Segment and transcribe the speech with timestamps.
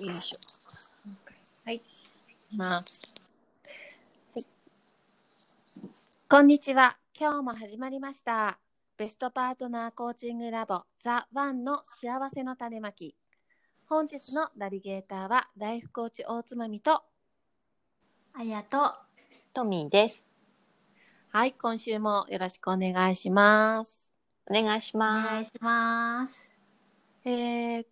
[0.00, 0.38] よいしょ。
[1.66, 1.82] はい、
[2.56, 2.98] ます。
[4.34, 4.46] はい。
[6.26, 6.96] こんにちは。
[7.18, 8.58] 今日も始まりました。
[8.96, 13.14] ベストパートナーコーチングラボザ・ワンの幸せの種まき。
[13.90, 17.02] 本日のナビゲーターはライフコーチ大つまみと、
[18.32, 18.94] あやと、
[19.52, 20.26] トミーです。
[21.28, 24.10] はい、今週もよろしくお願いします。
[24.50, 25.42] お願いしお願ます。
[25.42, 26.50] いします。
[27.26, 27.86] えー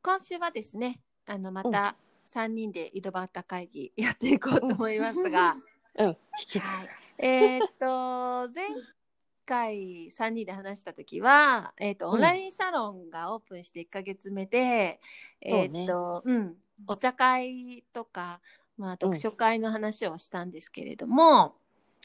[0.00, 5.54] 今週はですね、あのまた3人で井戸端会議やっていこうと思いますが、
[5.98, 6.16] うん。
[7.18, 8.66] えーっと前
[9.44, 12.14] 回3人で話した時は、えーっとん。
[12.14, 15.00] オンラインサロンがオープンして1ヶ月目で、
[15.42, 18.40] えとうん、お茶会とか、
[18.78, 21.56] まあ、読書会の話をしたんですけれども、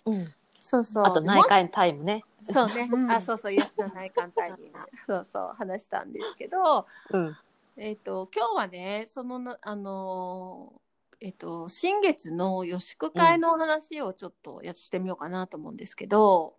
[0.06, 0.28] うん。
[0.60, 1.06] そうそう。
[1.06, 2.24] あと内観タイムね。
[2.40, 3.12] そうね、うん。
[3.12, 3.54] あそうそう。
[3.54, 4.58] 癒しの内観タイム。
[5.06, 5.54] そうそう。
[5.58, 7.38] 話したんですけど、うん。
[7.78, 16.56] えっ、と今日はねそのなあのーえっ、と新月の予祝会の話をちょっとやしてみようかなと思うんですけど、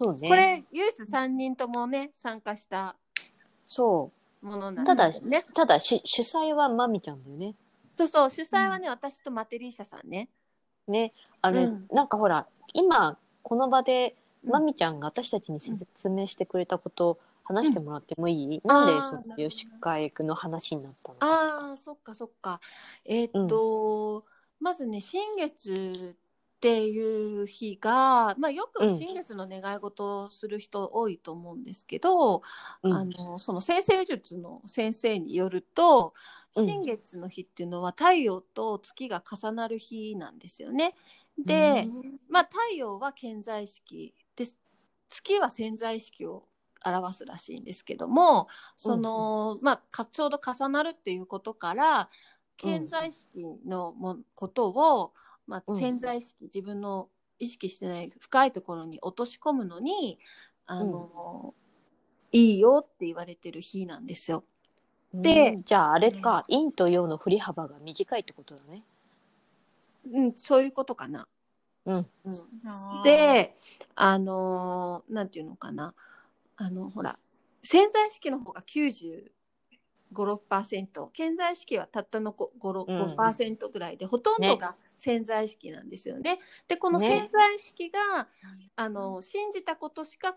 [0.00, 0.28] そうね。
[0.28, 2.96] これ唯一3人ともね参加した
[3.64, 4.10] そ
[4.42, 5.44] ものなんただですよね。
[5.48, 5.52] う。
[5.52, 7.54] ただし、主催はまみちゃんだよね。
[7.96, 10.28] そうそう主催はね、私とマテリーシャさんね。
[10.86, 11.12] ね。
[11.42, 21.18] あれ、うんなんかほら、今、この場で、うんまみちゃんが私たちに説明してくれたことを話してもらってもいい、んなんでその予祝会の話になったの？
[21.18, 21.26] か。
[21.26, 22.60] ああそっかそっか。
[23.04, 24.26] えっ、と、
[24.60, 28.98] まずね新月っていう日が、まあ、よくうん。
[28.98, 32.42] 新月の願い事をする人多いと思うんですけど、
[32.82, 32.92] うん。
[32.92, 36.14] あのその先生術の先生によると
[36.56, 36.66] うん。
[36.66, 40.94] 新月の日っていうのは太陽と月が重なる日なんですよね。
[41.38, 41.88] で、
[42.28, 44.44] まあ、太陽は健在意識で
[45.08, 46.47] 月は潜在意識を
[46.84, 52.10] 表すらしいんですけどもその、まあかちょうど重なるっていうことから
[52.56, 55.12] 健在意識のもことを、
[55.46, 57.08] まあ、うん潜在意識、自分の
[57.38, 60.18] 意識してない深いところに落とし込むのに
[60.66, 61.54] あの、
[62.32, 64.44] いいよって言われてる日なんですよ。
[65.14, 68.82] でうんじゃああれか、陰と陽の振り幅が短いってことだね。
[70.12, 71.26] うん、そういうことかな。
[71.86, 72.06] うん。
[72.24, 72.36] うん
[73.02, 73.56] で、
[73.94, 75.94] あのーなんていうのかな、
[76.60, 77.18] あの、ほら、
[77.62, 79.30] 潜在意識の方が95、
[80.12, 82.50] 6%、潜在意識はたったの5、
[82.86, 83.16] うん。
[83.16, 86.40] 5%ぐらいで、ほとんどが潜在意識なんですよね。
[86.66, 87.06] で、このね。
[87.06, 88.28] 潜在意識が、
[88.74, 90.36] あの、信じたことしか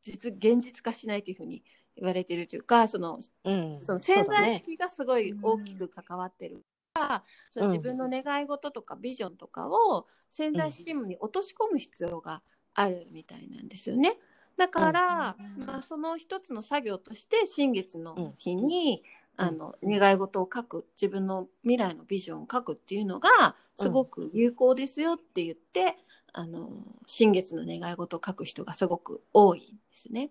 [0.00, 1.62] 実、現実化しないというふうに
[1.94, 3.80] 言われてるというか、その、うん。
[3.80, 3.98] その。
[3.98, 6.64] 潜在意識がすごい大きく関わってる。
[6.94, 12.42] から、その自分の願い事とかビジョンとかを潜在意識に落とし込む必要が
[12.74, 14.18] あるみたいなんですよね。
[14.60, 25.96] だから、うんまあ、その一つの作業として新月の日に、うんあの願い事を書く自分の未来のビジョンを書くっていうのがすごく有効ですよって言って、
[26.34, 26.68] あの
[27.06, 30.28] 新月の願い事を書く人がすごく多いんですね。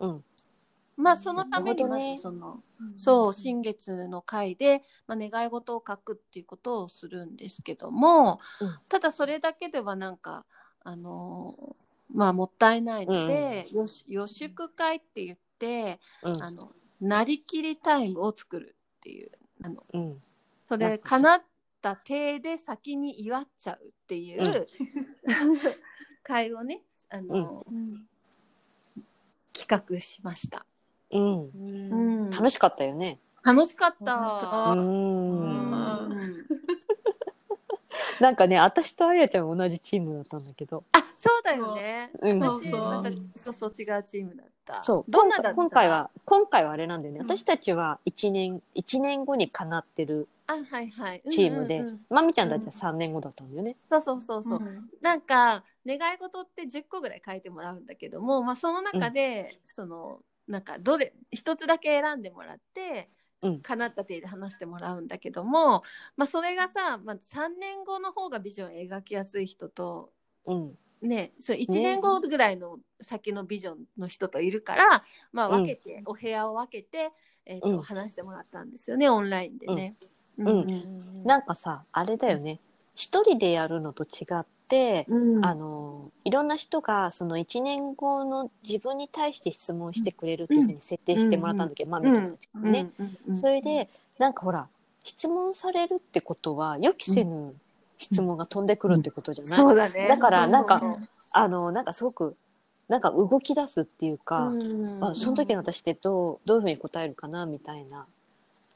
[0.00, 0.24] うん。
[0.96, 2.64] まあそのためにまずその、
[2.96, 8.76] そう新月の回で、まあ、願い事を書くっていうことをするんですけども、うん。
[8.88, 10.44] ただそれだけではなんか
[10.82, 16.42] あのーまあもったいないので、よし予祝会って言ってうん。
[16.42, 19.30] あのなりきりタイムを作るっていう
[19.62, 20.22] あのうん。
[20.68, 21.42] それなんか叶っ
[21.80, 25.58] た体で先に祝っちゃうっていう、うん
[26.22, 28.06] 会をねあの、うん
[29.54, 30.64] 企画しました。
[31.10, 31.50] うん。
[31.50, 33.18] うん楽しかったよね。
[33.42, 34.14] 楽しかった。
[34.14, 36.46] うあん。
[38.18, 40.84] う んなんかね、私とあやちゃん同じチームだったんだけど。
[40.92, 42.10] あ、そうだよね。
[42.20, 42.38] うん。
[42.40, 44.82] 私そうまたそうそう違うチームだった。
[44.82, 45.04] そう。
[45.08, 45.54] どんなだった？
[45.54, 47.20] 今回は、今回はあれなんだよね。
[47.20, 51.22] うん私たちは1年、一年後にかなってるあ、はいはい。
[51.30, 53.76] チームでまみちゃんたちは3年後だったんだよね。
[53.88, 54.58] そうそうそうそう。
[54.60, 63.10] んなんか願い事って10個ぐらい書いてもらうんだけども、まあその中で、そのなんかどれ一つだけ選んでもらって。
[63.42, 63.60] うん。
[63.60, 65.82] 叶った手で話してもらうんだけども、
[66.16, 70.10] まあ、それがさ、まあ、3年後の方がビジョンを描きやすい人と
[70.46, 70.78] うん。
[71.00, 77.12] ねそう1年後ぐらいの先のビジョンの人といるから、まあ分けて、お部屋を分けて、
[77.46, 77.82] えーとうん。
[77.82, 79.94] 話してもらったんですよねオンラインでね。
[80.38, 80.48] うん。
[80.48, 82.58] うんなんかさあれだよね。
[82.94, 84.57] 一人でやるのと違って、
[85.08, 85.44] うん。
[85.44, 91.84] あのいろんな人がその1年後の自分に対して質問してくれるっていうふうに設定してもらったんだけ？
[91.84, 92.22] ど、まあみたい
[92.54, 93.16] なね、うん。
[93.28, 93.36] うん。
[93.36, 93.88] それで
[94.18, 94.68] なんかほら
[95.04, 97.54] 質問されるってことは予期せぬ
[97.98, 100.06] 質問が飛んでくるってことじゃない、そうだね。
[100.08, 100.82] だからなんか
[101.30, 102.36] あのなんかすごく
[102.88, 104.98] なんか動き出すっていうか、うん。
[105.04, 108.06] あその時の私ってどうどういうふうに答えるかなみたいな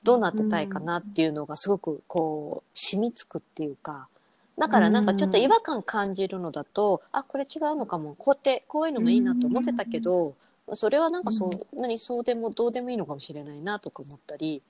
[0.02, 4.08] どうなってたいかなっていうのがすごくこう染みつくっていうか
[4.62, 8.14] だからなんかちょっと違和感感じるのだと、あこれ違うのかも。
[8.14, 10.36] こうやってこういうのがいいなと思ってたけど、
[10.74, 14.62] それはなんかそう、何そうでもどうでもいいのかもしれないなとか思ったり、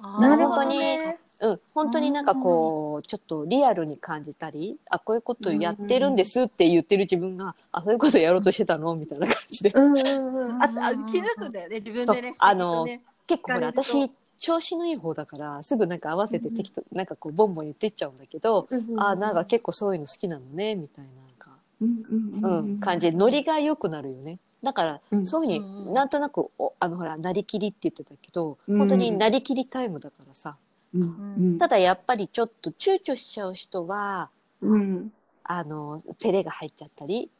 [0.00, 1.18] なるほど本当にね。
[1.38, 9.70] うん、本当になんかこうちょっとリアルに感じたりあこういうことやってるんですって言ってる自分が、あそういうことやろうとしてたのみたいな感じで。
[9.72, 10.60] うんうんうん。
[10.60, 10.68] ああ
[11.12, 11.78] 気づくんだよね。
[11.78, 12.34] 自分でね。
[12.40, 12.84] あの
[13.28, 21.50] 結構ほら聞かれ私調子のいい方だからすぐなんか合わせて適当、なんかこうボンボン言ってっちゃうんだけど、あなんか結構そういうの好きなのねみたいななんか、
[21.80, 24.38] うん感じでノリが良くなるよね。
[24.62, 25.26] だから、うん。
[25.26, 30.56] そういうふううんになんとなくおあのほらなりきりって言ってたけど、うん本当になりきりタイムだからさ。
[30.94, 31.58] うん。
[31.58, 34.30] ただやっぱりちょっと躊躇しちゃう人は
[34.60, 35.12] うん。
[35.44, 37.30] あの照れが入っちゃったり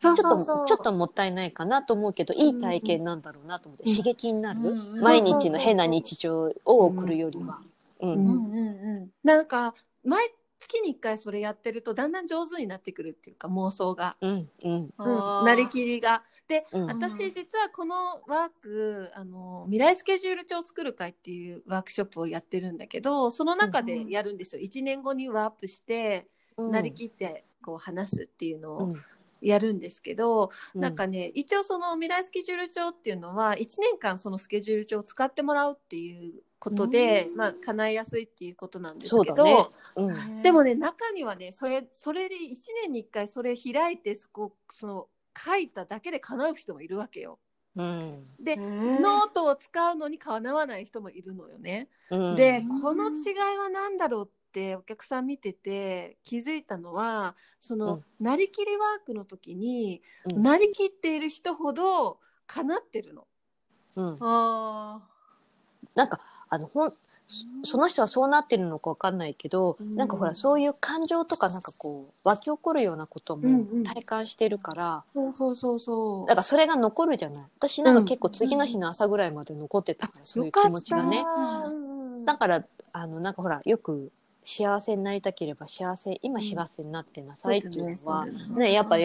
[0.00, 0.66] そうちょっとそうそう。
[0.66, 3.96] ちょっともったいないかなと思うけどいい体験なんだろうなと思って、うん。
[3.96, 5.00] 刺激になる、うんうん。
[5.00, 7.60] 毎日の変な日常を送るよりは。
[8.00, 8.10] うん。
[8.12, 9.10] うんうんうん。
[9.22, 14.16] なんか毎月に一回それやってるとだんだん上手になってくるっていうか妄想が。
[14.22, 14.90] うんうん。
[14.98, 15.44] うん。
[15.44, 16.22] なりきりが。
[16.48, 16.86] で、うん。
[16.86, 17.94] 私実はこの
[18.26, 26.26] ワークあの未来スケジュール帳を作る会っていうワークショップをやってるんだけどその中でやるんですよ、1年後にワープして、
[26.56, 26.70] うん。
[26.70, 28.78] なりきってこう話すっていうのを。
[28.86, 28.94] うん
[29.40, 39.66] やるんですけど、うんなんかね一応その未来スケジュール帳っていうのは1年間そのスケジュール帳を使ってもらうっていうことで、まあ叶えやすいっていうことなんですけど、ね。
[39.96, 42.38] うんでもね中にはねそれそれで1
[42.82, 47.38] 年に1回それ開いてそこその書いただけで叶う人もいるわけよ。
[47.76, 51.88] うんでノートを使うのに叶わない人もいるのよね。
[52.10, 58.04] うんでこの違いは何だろうってお客さん見てて気づいたのはその、うん。
[58.24, 60.02] なりきりワークの時に、
[60.34, 60.42] うん。
[60.42, 63.26] なりきっている人ほど叶ってるの。
[63.96, 64.18] うん。
[64.20, 65.00] あ
[65.94, 66.92] なんかあのほん
[67.26, 69.92] そその人はそうなってるのかわかんないけど、うん。
[69.92, 73.78] なんかほらそういう感情とかなんかこう湧き起こるようなことうんうん。
[73.78, 76.26] も体感してるから、そうそうそうそう。
[76.26, 77.44] だからそれが残るじゃない。
[77.58, 81.24] 私なんか結構次の日の朝ぐらいまで残ってたから、そういう気持ちがね。
[81.66, 81.70] う
[82.22, 82.24] ん。
[82.24, 84.10] だからあのなんかほらよく
[84.42, 88.72] 幸せになりたければ幸せ今幸せになってなさいっていうのは、そうだねね。
[88.72, 89.04] やっぱり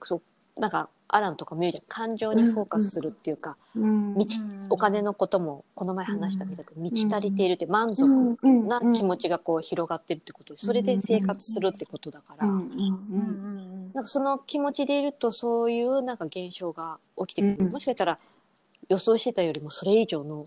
[0.00, 4.14] そうなんかアランとかも言うじゃん感情にフォーカスするっていうか、うん。
[4.14, 8.06] 満ちお金のこともこの前話したみたく満ち足りているって満足
[8.42, 8.68] うん。
[8.68, 12.52] な気持ちがこう広がってるってことでそれで生活するってことだから、うん。
[12.52, 12.66] うん。
[12.66, 13.92] うん。
[13.92, 17.72] なんかその気持ちでいるとそういうなんか現象が起きてくる、うん。
[17.72, 18.18] もしかしたら
[18.88, 20.46] 予想してたよりもそれ以上の、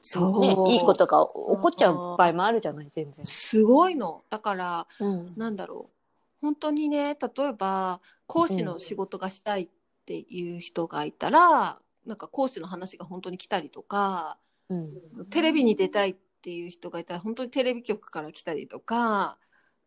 [0.00, 3.26] そう、ね、いいことが起こっちゃう場合もあるじゃない全然。
[3.26, 4.22] すごいの。
[4.30, 5.34] だからうん。
[5.36, 5.94] なんだろう。
[6.40, 9.68] 本当にね例えば講師の仕事がしたいっ
[10.04, 14.38] ていう人がいたら、なんか講師の話が本当に来たりとか
[14.68, 15.26] うん。
[15.30, 19.38] テレビに出たいっていう人がいたら本当にテレビ局から来たりとか、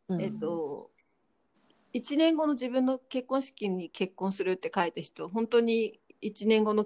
[0.09, 0.21] うん。
[0.21, 0.89] えっと
[1.93, 6.83] 1年後の自分の結婚式に結婚するって書いた人本当に1年後の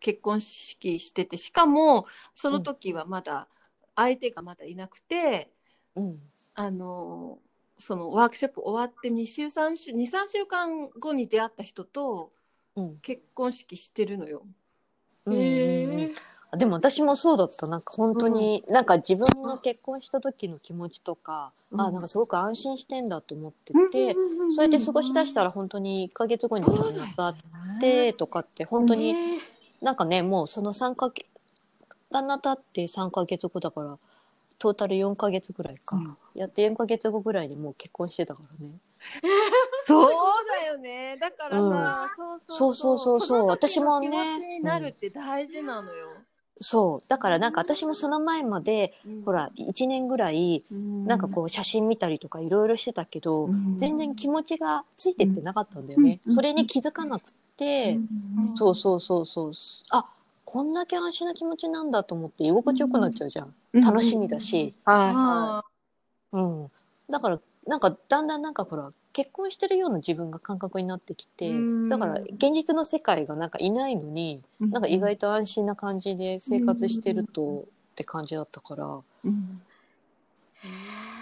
[0.00, 3.48] 結婚式しててしかもその時はまだ
[3.94, 5.50] 相手がまだいなくて、
[5.96, 6.20] うん。
[6.54, 7.38] あの
[7.78, 12.30] そのワークショップ終わって2週3週23週間後に出会った人と
[12.76, 12.98] うん。
[12.98, 14.42] 結婚式してるのよ。
[15.26, 15.40] うんうん
[16.52, 16.58] うん。
[16.58, 17.66] でも私もそうだった。
[17.66, 21.80] なんか本当に、なんか自分の結婚した時の気持ちとか、うん。
[21.80, 29.40] あなんかすごく安心してんだと思ってて、うんそうやって過ごし出したら本当に1ヶ月後に亡くなってとかって本当にね
[29.80, 31.26] なんかねもうその3ヶ月
[32.10, 33.98] 旦那経って3ヶ月後だから
[34.58, 36.16] トータル4ヶ月ぐらいか、うん。
[36.34, 38.74] やって4ヶ月後ぐらいにもう結婚してたからね。
[39.84, 40.10] そう
[40.48, 41.16] だよね。
[41.20, 42.56] だからさ、うん。
[42.56, 43.20] そうそうそう。
[43.20, 44.60] そう私もね。
[44.60, 46.08] なるって大事なのよ。
[46.60, 47.06] そう。
[47.08, 48.94] だからなんか私もその前まで、
[49.24, 50.64] ほら1年ぐらい
[51.04, 53.78] なんかこう写真見たりとかいろいろしてたけど、うん。
[53.78, 56.34] 全然気持ちがついてってなかったんだよね、うん。
[56.34, 59.52] それに気づかなくて、うんそうそうそうそう。
[59.90, 60.06] あ
[60.44, 65.62] こんだけ安心な気持ちなんだと思って居心地よくなっちゃうじゃん、楽しみだし、は
[66.32, 66.70] うん、
[67.10, 71.88] だからなんかだんだんなんかほら結婚してるような自分が感覚になってきてうん。
[71.88, 79.00] だから現実の世界がなんかいないのになんか意外と安心な感じで生活してるとって感じだったから。
[79.24, 79.60] うん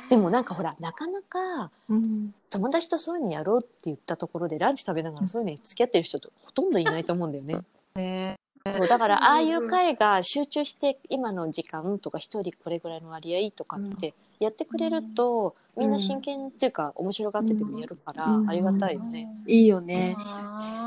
[0.09, 2.35] でもなんかほらなかなかうん。
[2.51, 7.59] 友達とそういうのやろうって言ったところでランチ食べながらそういうのに付き合ってる人ってほとんどいないと思うんだよね。
[7.95, 8.37] ね
[8.73, 18.51] そうだからああいう会が集中して今の時間とか一人これぐらいの割合とかってやってくれると、みんな真剣っていうか面白がっててもやるからうん。
[18.51, 19.29] ありがたいよね。
[19.47, 20.17] いいよね。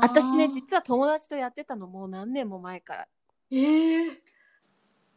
[0.02, 3.08] 私ね実は友達とやってたのもう何年も前から。
[3.50, 4.22] ええ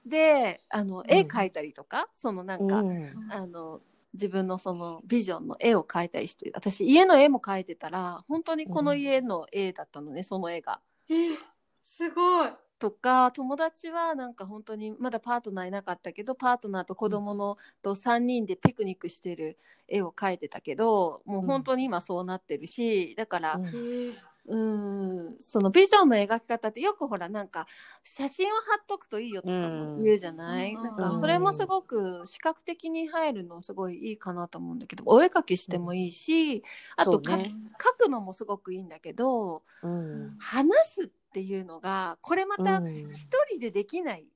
[0.05, 1.03] であのん。
[1.07, 3.27] 絵描いたりとか、そのなんか、うん。
[3.29, 3.81] あの
[4.13, 10.79] 自分のそのビジョンの絵を描いたりして私家の絵も描いてたら本当にこの家の絵だったのね、その絵が。
[11.09, 11.37] えー
[11.85, 12.49] すごい。
[12.79, 25.35] とか友達はなんか本当にまだパートナーいなかったけどパートナーと子供のと3人でピクニックしてる絵を描いてたけどもう本当に今そうなってるしだからうんえーうん。
[25.39, 27.65] そのビジョンの描き方ってよくほらなんか
[28.03, 30.83] 写真を貼っとくといいよとかも言うじゃない、うん。
[30.83, 36.63] なんかそれもすごく視覚的に入るのすごいいいかなと思うんだけどお絵描きしてもいいし、
[36.97, 37.55] あとか、そうね。
[37.99, 40.35] 描くのもすごくいいんだけどうん。
[40.39, 42.87] 話すっていうのがこれまたうん。
[43.13, 44.27] 一人でできない。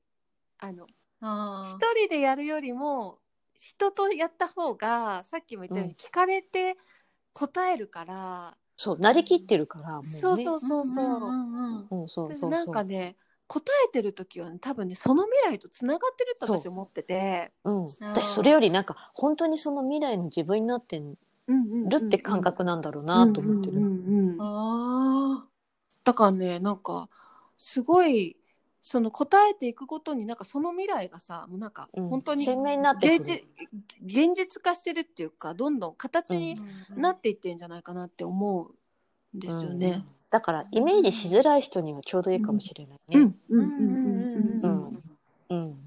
[0.59, 0.87] あの
[1.21, 3.19] あ一人でやるよりも
[3.55, 6.77] 人とやった方がさっきも言ったように聞かれて
[7.33, 10.07] 答えるから、そうなりきってるからもうね。
[10.07, 11.05] そうそうそうそう。
[11.05, 13.15] うんうんそうそうなんかね
[13.47, 17.51] 答えてる時は、ね、多分ねその未来とつながってるって私思ってて。
[17.63, 17.91] うん、ー。
[18.01, 21.17] 私それよりなんか本当にその未来の自分になってる
[21.97, 23.77] って感覚なんだろうなと思ってる。
[23.77, 24.37] うんうんうんうん。
[24.39, 25.47] あ
[26.03, 27.09] だからねなんか
[27.57, 28.37] すごい
[28.81, 32.09] その答えていくことになんかその未来がさもうなんかうん。
[32.09, 33.43] 本当に鮮明になってく現る
[34.03, 36.57] 実現実化してるっていうかどんどん形ーに
[36.95, 37.01] うん。
[37.01, 39.87] なっていってんじゃないかなって思うんですよね。
[39.91, 43.19] うんだからイメージしづらい人にはちょうどいいかもしれないね。
[43.19, 43.35] うん。
[43.49, 45.03] うんうんうんうん。
[45.49, 45.65] うん。
[45.65, 45.77] うん。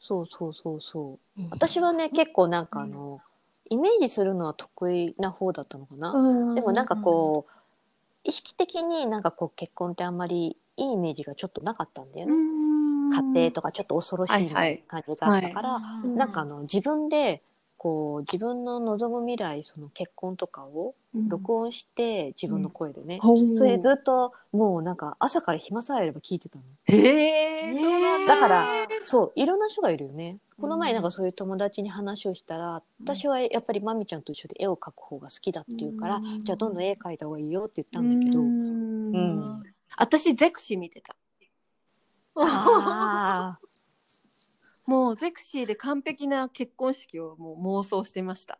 [0.00, 1.42] そうそうそうそう。
[1.50, 3.20] 私はね結構なんかあの
[3.70, 6.12] イメージするのは得意な方だったのかな。
[6.12, 6.54] うん。
[6.54, 7.50] でもなんかこう
[8.24, 12.32] 意識的になんかこう結婚ってあんまりいいイメージがちょっとなかったんだよね。
[13.10, 14.84] 家庭とかちょっと恐ろしいはいはい。
[14.86, 16.16] 感じがあったから、うん。
[16.16, 17.42] なんかあの自分で
[17.76, 20.94] こう自分の望む未来その結婚とかを
[21.28, 23.56] 録音して自分の声でね、ほう。
[23.56, 26.64] それでずっともうなんか朝から暇さえあれば聞いてたの。
[26.86, 28.36] へえ、ねそうなんだ。
[28.36, 28.68] から
[29.04, 30.38] そういろんな人がいるよね。
[30.60, 36.44] この前うんなんかそういう友達に話をしたら、私はやっぱりまみちゃんと一緒で絵を描く方が好きだって言うから、うん。
[36.44, 39.12] じゃあどんどん絵描いた方がいいよって言ったんだけど、うん。
[39.12, 39.62] うん
[39.96, 41.16] 私ゼクシー見てた。
[42.36, 43.58] あ
[44.86, 48.54] もうゼクシーで完璧な結婚式をもう妄想してました。
[48.54, 48.56] ー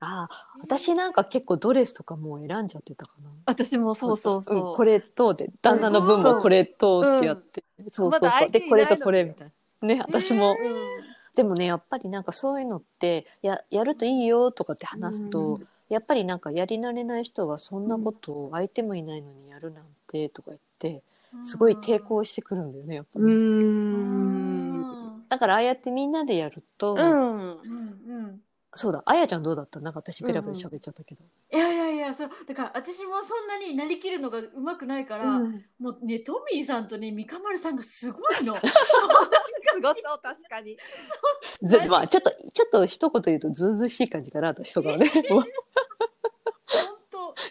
[0.00, 0.60] あー。
[0.62, 3.30] 私なんか結構ドレスとかもう選んじゃってたかな。
[3.44, 4.72] 私もそうそうそう。
[4.72, 8.10] んこれとで旦那の分もこれとってやって、そうそうそう。
[8.10, 8.68] まだ相手で。
[8.68, 9.52] これとこれみたい
[9.82, 9.88] な。
[9.88, 15.68] ね私も、うんでもねやっぱりなんかそういうのってややるといいよとかって話すと、うん。
[15.90, 21.02] やっぱりなんかやり慣れない人はそんなことを相手もいないのにやるなんてとか言って
[21.42, 24.80] すごい抵抗してくるんだよねやっぱり、うん。
[24.80, 25.26] ん。
[25.28, 27.00] だからああやってみんなでやると、うん。
[27.00, 28.40] うんうん。
[28.74, 29.80] そうだあやちゃんどうだった？
[29.80, 32.30] なんか私ペラペラ喋っちゃったけど、いやいやいやそう。
[32.46, 35.64] だから私もそんなになりきるのがうまくないから、うん。
[35.78, 38.54] もうねトミーさんとね三河丸さんがすごいの。
[38.60, 40.76] すごそう確かに。
[41.64, 45.10] ずまあちょっとちょっと一言言うとずうずうしい感じかな私とかはね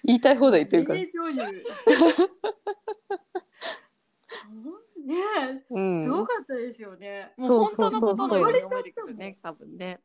[0.06, 1.00] 言いたい放題言ってるから。
[1.00, 1.64] 名女優
[5.06, 10.00] ねうえんすごかったですよね、もうそう本当のことのように思えてくるね、多分ね。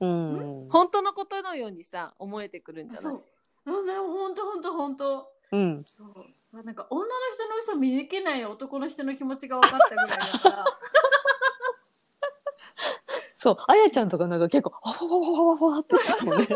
[0.00, 3.24] うん本当のことのようにさ、思えてくるんじゃないそ
[3.66, 6.08] ううんね本当本当本当うんそう
[6.52, 10.64] まあなんか女の人の嘘見抜けない男の人の気持ちが分かったぐらいだから
[13.36, 16.46] そう、あやちゃんとかなんか結構、わわわわわわってさ、ね、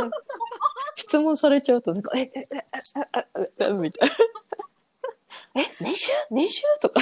[1.09, 2.69] 質問されちゃうと、なんか、え、え、え、え、
[3.17, 4.09] え、え、え、みたい
[5.55, 5.63] な。
[5.63, 6.13] え、年収？
[6.31, 7.01] 年収とか？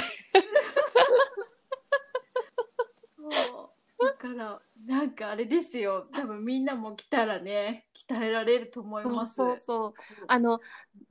[3.17, 4.05] そう。
[4.05, 6.07] だからなんかあれですよ。
[6.13, 9.35] 多分みんなも来たらね鍛えられると思います。
[9.35, 9.93] そうそう
[10.27, 10.61] あの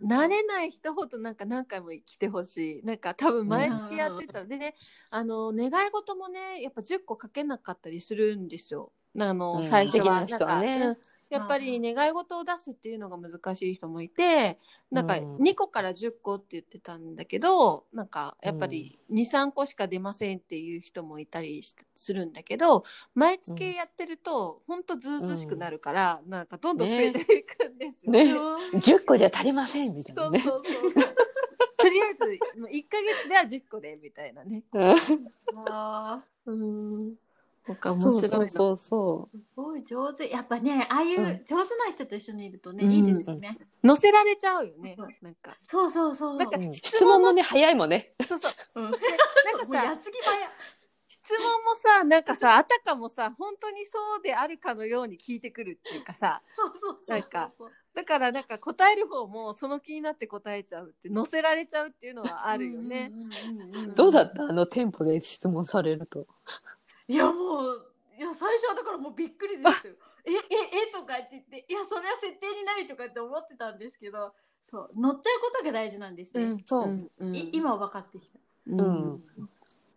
[0.03, 2.87] 慣れない人ほどなんか何回も来てほしい。
[2.87, 4.41] なんか多分毎月やってた。
[4.41, 4.77] ら、でね
[5.11, 8.93] あの願い事もねやっぱ10個書けなかったりするんですよ。
[9.19, 9.63] あの、うん。
[9.63, 10.25] 最初は。
[10.61, 10.97] ね
[11.29, 14.59] やっぱり願い事を出すっていうのが難しい人もいて
[14.91, 15.37] なんかうん。
[15.37, 28.13] 2個から10個って言ってたんだけどなんかやっぱり23個しか出ませんっていう人もいたりしするんだけど毎月やってると本当ずうずうしくなるから、なんかどんどん増えていくんですよ。
[28.13, 28.35] ね。
[28.75, 30.41] 10個じゃ足りませんみたいなね。
[30.41, 31.05] そうそうそう。
[31.79, 32.25] とりあえず
[32.61, 34.65] もう1ヶ月では10個でみたいなね。
[35.55, 37.17] あうん。
[37.67, 38.47] なんかそう面白いの。
[38.47, 45.17] そうそうすごい上手やっぱねああいううん上手な人と一緒にいるとね、うんいいですよね、乗せられちゃうよねうん。
[45.21, 45.57] なんか。
[45.63, 48.15] そうそうそうなんか質問もね早いもんね。
[48.27, 48.53] そうそう。
[48.77, 48.99] うん、なんか
[49.67, 50.51] さやつぎ早
[51.09, 57.51] 質問もさなんかさあたかもさ本当にそうであるかのように聞いてくるっていうかさそうそうなんか
[57.95, 63.11] だからなんか答える方もその気になって答えちゃうって乗せられちゃうっていうのはあるよね。
[63.97, 64.45] どうだった？
[64.45, 66.29] あのテンポで質問されると。
[67.09, 69.95] いやもういや最初はだからもうびっくりですよ。
[70.27, 70.37] ええ
[70.89, 76.63] えとかって言っていやそれは設定にないとかって思ってたんですけどそう乗っちゃうことが大事なんですね。
[76.67, 76.87] そう。
[76.89, 77.11] ん。
[77.19, 77.37] うん。
[77.37, 78.39] い今は分かってきた。
[78.67, 78.81] うん。
[78.81, 79.51] うん。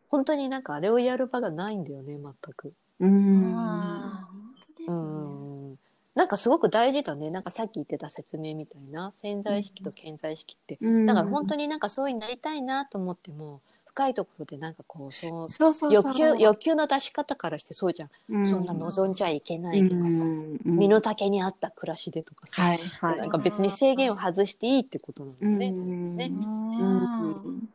[0.09, 2.73] 本当になんかあれをやる場がないんだよね全く。
[2.99, 3.55] うん。
[3.57, 5.73] あー本当ですうね。
[5.73, 5.79] ん。
[6.13, 7.31] なんかすごく大事だね。
[7.31, 11.05] なんかさっき言ってた説明みたいな潜在意識と潜在意識って、うん。
[11.05, 13.61] だから本当になんかそうになりたいなと思っても
[13.99, 18.45] 深いところでなんかこうそうそうそう欲求欲求の出し方からしてそうじゃん、うん。
[18.45, 23.19] そんな望んじゃいけないとかさ、うん身の丈に合った暮らしでとかさ、はいはい。
[23.19, 25.67] なんか別に制限を外していいってことなのね。
[25.67, 26.25] うんね。
[26.27, 27.69] うん。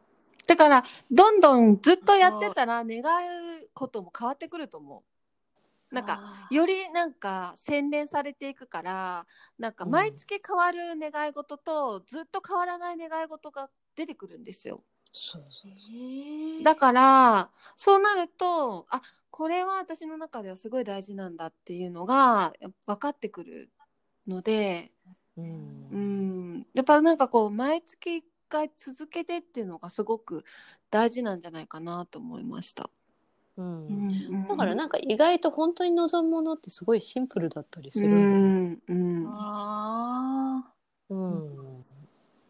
[0.46, 5.02] だからどんどんずっとやってたら願うことも変わってくると思
[5.90, 5.94] う。
[5.94, 9.26] なんかあよりなんか洗練されていくから
[9.58, 14.82] なんか毎月変わる願い事とずっと変わらない願い事が出てくるんですよ。
[15.14, 22.52] そうそうーへーだからそうなるとあこれは私の中ではすごい大事なんだっていうのが
[22.86, 23.70] 分かってくる
[24.28, 24.92] ので、
[25.36, 25.88] うん。
[25.90, 30.44] うん、やっぱなんかこう毎月1回続けてっていうのがすごく
[30.90, 32.90] 大事なんじゃないかなと思いました。
[33.56, 33.86] うん。
[33.88, 38.08] うんだからなんか意外と本当に望むものってすごいシンプルだったりすうる。
[38.08, 40.64] んだよねん、うん、あ
[41.10, 41.84] うん。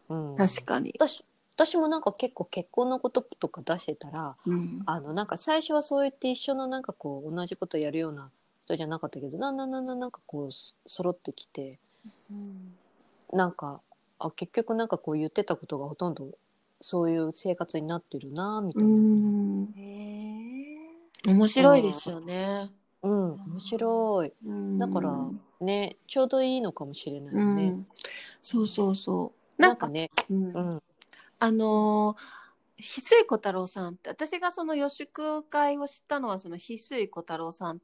[0.09, 0.35] うん。
[0.35, 0.93] 確かに。
[0.99, 1.25] 私
[1.55, 8.31] 私もなんか結構結婚のこととか出してたらうんあのなんか最初はそう言って一緒のなんかこう同じことやるような
[8.65, 11.79] 人じゃなかったけどだんだんだんだんなんかこうそ揃ってきて
[13.31, 13.81] なんか
[14.19, 16.27] あ結局なんかこう言ってたことがほとんど
[16.81, 18.95] そういう生活になってるなみたういな。
[21.27, 22.69] 面白いですよね。
[23.03, 24.33] うん、面白い。
[24.77, 27.77] だからうんね、ちょうどいいのかもしれないようね。
[27.77, 27.87] ん、
[28.41, 29.61] そうそうそう。
[29.61, 30.83] なんんか、なかね、うんうん、
[31.39, 32.45] あのー
[32.77, 37.79] 翡翠小太郎さんって私がその予祝会を知ったのはその翡翠小太郎さんっ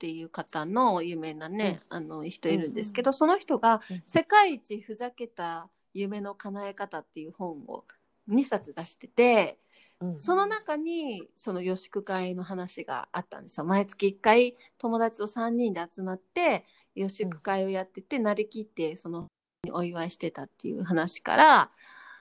[0.00, 7.84] ていう方の有名なね、あの人いるんですけど、その人がうん「世界一ふざけた夢の叶え方」っていう本を
[8.28, 9.58] 2冊出してて
[10.00, 13.64] うん、その中にその予祝会の話があったんですよ。
[13.64, 16.64] 毎月1回友達と3人で集まって
[16.96, 19.28] 予祝会をやってて、なりきってその
[19.70, 21.70] お祝いしてたっていう話から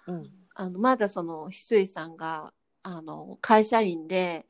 [0.07, 4.45] うん、あのまだその翡翠さんがあの会社員で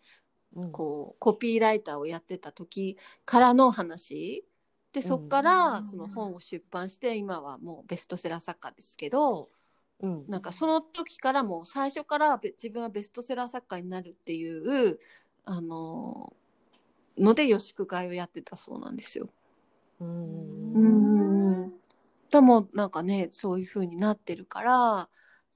[0.54, 4.46] うん、こうコピーライターをやってた時からの話。
[4.92, 5.90] でそっからうん。
[5.90, 9.50] その本を出版して今はもうベストセラー作家ですけど
[10.02, 15.00] うん、なんかその時からもう最初からべ自分はベストセラー作家になるっていう
[15.46, 16.34] あの
[17.18, 19.30] ので予祝会をやってたそうなんですよ。
[20.00, 21.64] うん、うん。
[21.64, 21.74] うん。
[22.32, 25.10] でもなんかねそういう風になってるから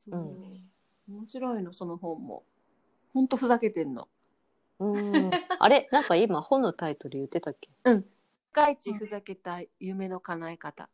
[0.09, 2.43] そううん面白いのその本も。
[3.13, 4.07] ほんとふざけてんの。
[4.79, 7.69] うん、あれ、なんか今本のタイトル言ってたっけ？
[7.85, 8.03] 世
[8.51, 10.89] 界一ふざけた夢の叶え方。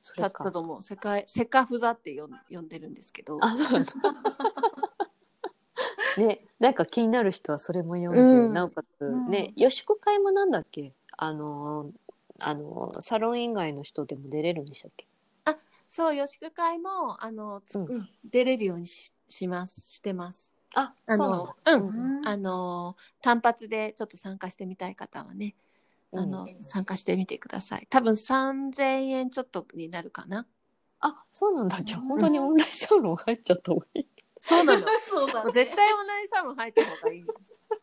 [0.00, 0.22] それか。
[0.22, 0.82] だったと思う。
[0.82, 3.38] 世界、セカふざって呼ん呼んでるんですけど。
[3.40, 3.92] あ、そうなんだ。
[6.18, 10.92] ね、なんか気になる人はそれも読んで、うんなおかつ、うんね、予祝会もなんだっけ？
[11.18, 11.92] あの、
[12.40, 15.06] あの、サロン以外の人でも出れるんでしたっけ？
[15.88, 20.52] そう、予祝会も、あの、つうんうん出れるようにしします、してます。
[20.74, 21.88] あ、あのだ。、うん。
[21.88, 25.54] うんあの、単発でちょっと参加してみたい方はね、
[26.12, 27.86] あの、うん参加してみてください。
[27.88, 30.46] 多分3000円ちょっとになるかな。
[31.00, 31.82] あ、そうなんだ。
[31.82, 34.08] じゃあ本当にオンラインサロン入っちゃった方がいい。
[34.40, 34.86] そうなの。
[35.08, 37.26] そうだ、もう絶対オンラインサロン入った方がいい。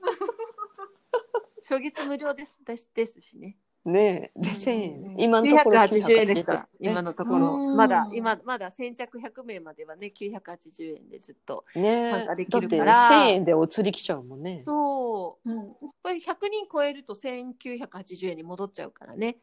[1.61, 3.57] 初月無料ですですですしね。
[3.85, 5.15] ねえ、で、うん1000円。
[5.17, 7.53] 今のところ980円ですから、ね今のところ。
[7.55, 11.65] うんまだ、今、まだ先着100名まではね、980円でずっと。
[11.75, 14.63] ね参加でえ、だってきるから1000円でお釣り来ちゃうもんね。
[14.65, 15.51] そう。
[15.51, 16.19] うんこれ100
[16.49, 19.37] 人超えると1980円に戻っちゃうからね。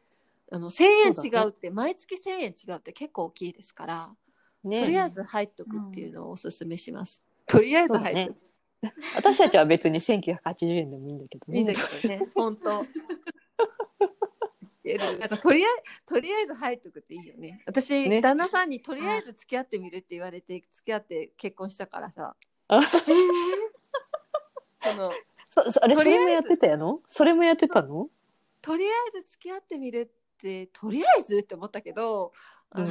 [0.51, 4.09] あの1000円違うって、毎月1000円違うって結構大きいですから、
[4.63, 7.23] ねとりあえず入っとくっていうのをおすすめします。
[7.45, 8.37] とりあえず入っとく。
[9.15, 11.57] 私たちは別に1980円でもいいんだけどね。
[11.59, 12.85] いいんだけどね、本当。
[14.83, 17.61] いける なんかとりあえとりあえず入っとくっていいよね。
[17.65, 22.35] 私、ね旦那さんにとりあえず付き合ってみるって言われて付き合って結婚したからさ。
[22.67, 22.81] あ
[24.83, 25.11] その
[25.49, 27.01] そそあれそとりあえずれもやってたやの？
[27.07, 28.09] それもやってたの？
[28.61, 32.31] とりあえず付き合ってみるってとりあえずって思ったけど、
[32.73, 32.87] うん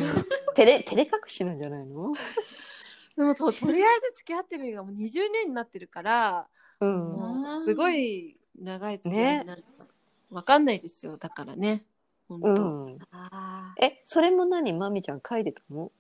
[0.55, 2.13] 照れ照れ隠しなんじゃないの？
[3.17, 6.49] でもそうとりあえず付き合ってみるがもう20年になってるから、
[6.81, 6.99] うん。
[7.13, 9.65] もうすごい長い付き合いになる。
[10.31, 11.17] わかんないですよ。
[11.17, 11.85] だからね。
[12.29, 12.49] 本当。
[12.49, 12.55] う
[12.91, 12.99] ん。
[13.11, 14.73] あえ、それも何？
[14.73, 15.91] まみちゃん書いてたの？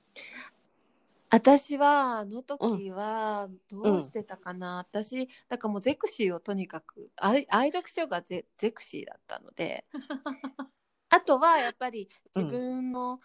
[1.32, 9.84] 私はあの時はどうしてたかな、私だからもうゼクシーをとにかく愛愛読書がゼゼクシーだったので。
[11.12, 13.20] あとはやっぱり自分の、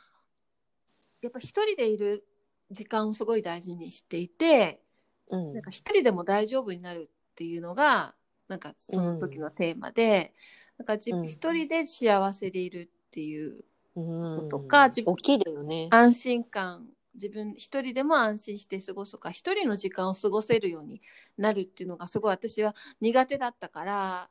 [1.21, 2.27] やっぱ一人でいる
[2.71, 4.81] 時間をすごい大事にしていて
[5.29, 5.53] うん。
[5.53, 8.15] なんか一人でも大丈夫になるっていうのが
[8.47, 10.33] なんかその時のテーマで、
[10.77, 11.25] なんか自うん。
[11.25, 15.87] 一人で幸せでいるっていううんとか自分大きいだよね。
[15.91, 21.01] 安心感自分一人でも安心して過ごすとか一人の時間を過ごせるように
[21.37, 24.29] なるっていうのがすごい私は苦手だったから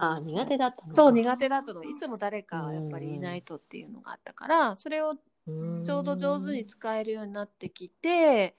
[0.00, 1.84] あ苦手だったのそう苦手だったの。
[1.84, 5.14] いつも誰かやっぱりいないとっていうのがあったからそれを
[5.46, 5.84] うん。
[5.84, 8.56] ちょうど上手に使えるようになってきて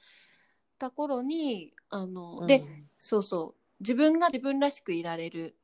[0.80, 2.64] た頃にあの、で
[2.98, 5.56] そうそう自分が自分らしくいられる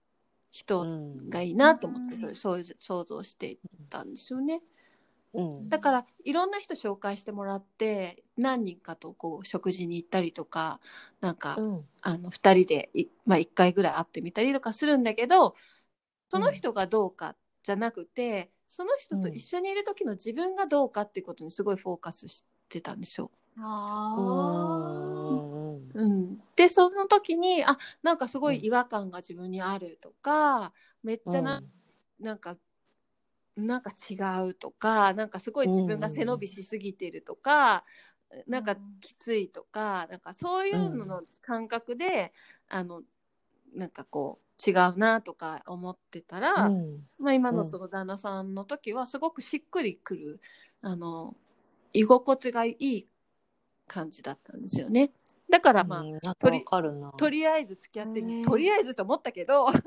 [0.54, 1.30] 人うん。
[1.30, 3.58] がいいなと思って、うんそれそういう想像していっ
[3.90, 4.62] たんですよね。
[5.34, 5.68] うん。
[5.68, 10.80] だからいろんな人紹介してもらって何人かとこう食事に行ったりとか
[11.22, 11.86] なんか、うん。
[12.02, 15.56] あの2人でい、まあ、1回ぐらい会ってみたりとかするんだけど
[16.30, 23.32] その人がどうかじゃなくて、その人と一緒にいる時の自分がどうかっていうことにすごいフォーカスしてたんですよ。
[23.58, 24.16] あ
[25.94, 26.12] うん。
[26.12, 31.62] うん、でその時にあなんかすごい違和感が自分にあるとか、めっちゃな,、
[32.20, 32.58] なんか
[33.56, 34.16] なんか違
[34.48, 37.84] うとかなんかすごい自分が背伸びしすぎてるとか、
[38.48, 42.34] なんかきついとかなんかそういうのの感覚で、
[42.68, 43.02] あの
[43.76, 47.04] なんかこう違うなとか思ってたら、うん。
[47.20, 47.66] まあ、今のうん。
[47.66, 50.42] その旦那さんの時はすごくしっくりくる
[50.82, 51.36] あの
[51.92, 53.08] 居心地がいい
[53.88, 55.12] 感じだったんですよね。
[55.54, 57.12] だからまあ、うんなんかわかるな。
[57.12, 59.84] とりあえず付き合ってみとりあえずと思ったけど なんか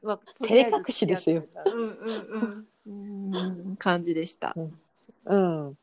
[0.00, 2.90] まあと照れ隠しですようんうんう
[3.72, 3.76] ん。
[3.76, 4.54] 感じでした。
[4.54, 4.60] う
[5.36, 5.78] ん。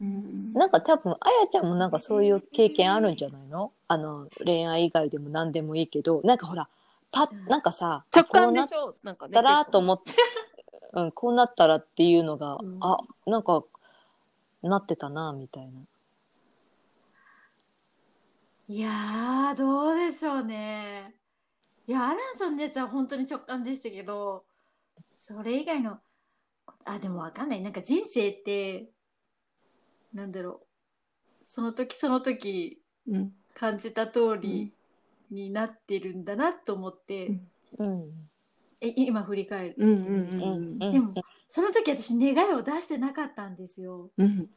[0.00, 6.68] うんなんか多分、あやちゃんもなんかそういう経験あるんじゃないのあの、恋愛以外でも何でもいいけど、なんかほら、
[7.12, 9.34] パッ、なんかさ、直感であしょなんかね。
[9.34, 10.12] こうなったらと思って、
[10.94, 13.62] うん、こうなったらっていうのが、うんあ、なんか、
[14.62, 15.70] なってたな、みたいな。
[18.68, 21.14] いやー、どうでしょうね。
[21.86, 24.44] いや、アランさんのやつは本当に直感でしたけど、
[25.14, 25.98] それ以外の、
[26.84, 27.60] あ、でもわかんない。
[27.60, 28.90] なんか人生って、
[30.12, 30.66] なんだろう。
[31.40, 34.72] その時その時うん感じた通り
[35.30, 37.28] になってるんだなと思って、
[37.78, 38.28] うんうん。
[38.80, 39.74] え今振り返る。
[39.78, 40.82] うんうんうん。
[40.82, 40.92] うん。
[40.92, 41.14] でも
[41.48, 44.10] その時私願いを出してなかったんですよ。
[44.16, 44.50] うん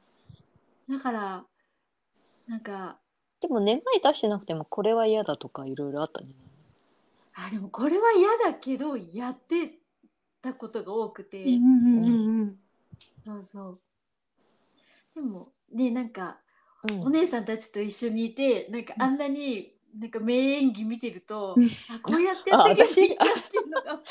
[0.89, 1.45] だから、
[2.48, 3.00] なんか、
[3.41, 9.80] でも願い出してなくても、これは嫌だとかいろいろあったんじゃないあ、でもこれは嫌だけど、やって
[10.41, 12.56] たことが多くて、うんうんうん
[13.25, 13.80] そうそう。
[15.15, 16.38] でも、ね、なんか、
[16.89, 16.99] うん。
[17.08, 21.65] お姉さんたちと一緒にいて、なんかあんなに、なんか名演技見てると、うん。
[21.89, 24.04] あ、こうやってやっていけばいいんだあ私っていうのが分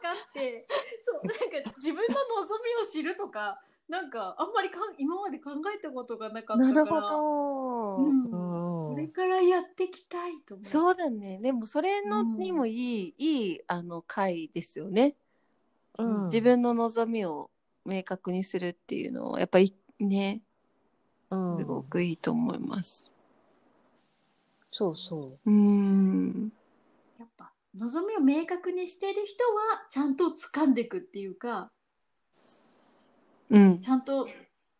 [0.00, 0.66] かって、
[1.04, 3.60] そう、なんか自分の望みを知るとか、
[3.94, 6.72] なんかあんまりかん今まで考えたことがなかったから。
[6.72, 7.96] なるほど。
[7.98, 8.24] うん。
[8.24, 10.66] うんこれからやっていきたいと思う。
[10.66, 11.38] そうだね。
[11.40, 15.14] でもそれのうんにもいい、いいあの回ですよね。
[15.96, 17.50] うん自分の望みを
[17.84, 20.42] 明確にするっていうのはやっぱりね、
[21.30, 23.12] うんすごくいいと思います。
[24.64, 25.50] そうそう。
[25.50, 26.52] うん。
[27.20, 31.70] やっぱ望みを明確にしてる人はちゃんと掴んでいくっていうか
[33.50, 33.80] うん。
[33.80, 34.28] ちゃんと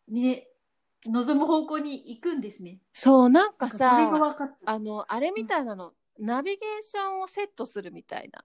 [0.07, 0.47] ね
[1.05, 2.79] 望む方向に行くんですね。
[2.93, 4.55] そう、なんかさ、分か。
[4.65, 8.43] あの、あれみたいなの、ナビゲーションをセットするみたいな。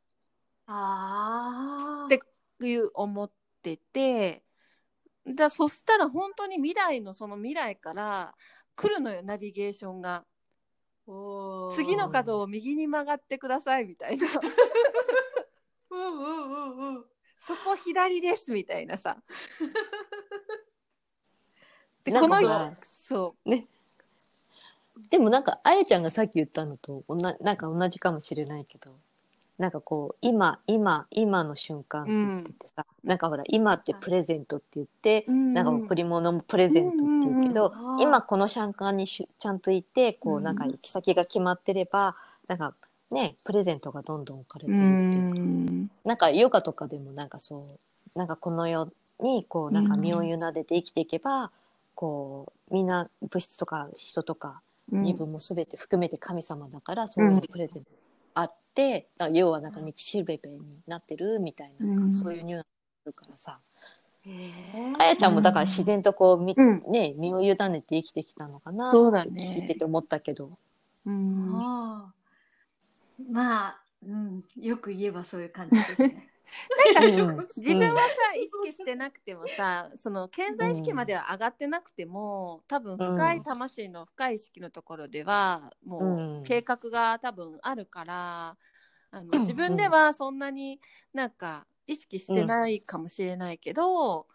[0.66, 2.08] ああ。
[2.08, 2.20] で
[2.66, 3.30] いう思っ
[3.62, 4.42] てて
[5.26, 8.34] だそしたら本当に未来のその未来から
[8.76, 10.24] 来るのよナビゲーションが
[11.74, 14.26] 次の角を右に曲がってくださいみたいな
[15.90, 17.04] うんうんうんうん。
[17.40, 19.16] そこ左ですみたいなさ。
[22.04, 23.34] でなんこのかさそ
[25.10, 28.96] でもなんかあやちゃんがさっき言ったのとおななんか同じかもしれないけど
[29.58, 40.44] なんかこう今今今の瞬間って言っててさ、なんかほら今ってプレゼントって言って、う、なんか贈り物もプレゼントって言うけど、うんうんうん今この瞬間にしゅちゃんといてこううん。
[40.44, 42.16] なんか行き先が決まってれば、
[42.48, 42.74] なんか
[43.10, 44.84] ねプレゼントがどんどん置かれてうるって
[45.18, 45.90] いうか、ん。
[46.04, 47.66] なんかヨガとかでもなんかそ
[48.14, 51.50] うなんかこの世にこうなんか身を委ねて生きていけば、
[51.94, 57.90] こうみんな物質とか人とか自分も全て含めて神様だから、そういうプレゼント
[58.34, 62.14] あって、あ要はなんか道しるべになってるみたいな、うん。
[62.14, 62.66] そういうニュアンス
[63.04, 63.58] あるからさ、
[64.98, 66.82] あやちゃんもだから自然とこうみ、うん。
[66.90, 70.50] ね身を委ねて生きてきたのかなそうだねてて思ったけど、
[71.06, 71.60] うん。
[71.60, 72.19] ああ
[73.28, 76.26] まあ、うん、よく言えばそういう感じですね。
[77.00, 77.48] うん。
[77.56, 88.56] 自分はさ、意識してなくてもさその健在意識までは上がってなくても、多分深い魂の深い意識のところではもう計画が多分あるから
[89.10, 89.28] あうん。
[89.28, 90.80] の自分ではそんなに
[91.12, 94.26] なんか意識してないかもしれないけど、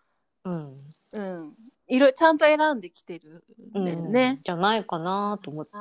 [0.44, 0.78] うん。
[1.14, 1.54] うん。
[1.88, 3.44] いろちゃんと選んできてる
[3.78, 4.40] んだよね。
[4.44, 5.72] じゃないかなと思って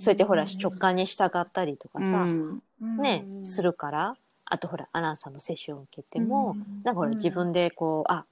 [0.00, 2.62] そうやってほらうん直感に従ったりとかさ、うん。
[3.02, 3.46] ね、うん。
[3.46, 4.16] するから。
[4.52, 6.66] あとほらアランさんのセッションを受けても、うん。
[6.82, 7.16] なんかほらうん。
[7.16, 8.24] 自分でこうあ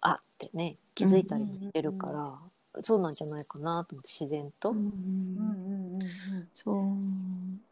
[0.00, 4.70] あってね気づいたりもしてるから、そうなんじゃないかなと思って自然と。
[4.70, 4.90] うんうん
[5.36, 6.02] うんうん。
[6.02, 6.04] う
[6.40, 6.74] んそう。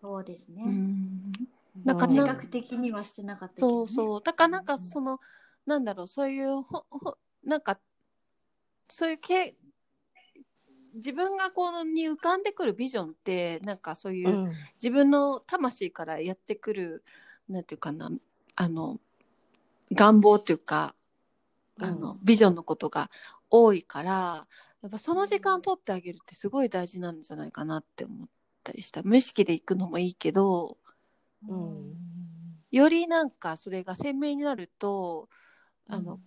[0.01, 0.63] そうですね。
[0.65, 1.23] うん。
[1.85, 3.73] ななんんかか自覚的にはしてなかったけど、ね。
[3.73, 4.23] そうそう。
[4.23, 5.19] だからなんかその、
[5.67, 7.79] なんだろうそういうほほなんか
[8.89, 9.55] そういうけ
[10.95, 14.53] 自分がこのに浮かんでくるビジョンってなんかそういう、うん。
[14.83, 17.05] 自分の魂からやってくる
[17.49, 18.11] なんていうかな
[18.57, 19.01] あの
[19.93, 20.95] 願望っていうか
[21.81, 23.11] あの、うんビジョンのことが
[23.51, 24.47] 多いから
[24.83, 28.29] やっぱその時間取ってあげるってすごい大事なんじゃないかなって思っ
[28.63, 29.03] たりした。
[29.03, 30.77] 無意識で行くのもいいけど
[31.49, 31.95] うん。
[32.71, 35.29] よりなんかそれが鮮明になると
[35.89, 36.21] あの、